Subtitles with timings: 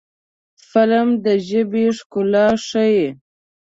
[0.69, 3.05] فلم د ژبې ښکلا ښيي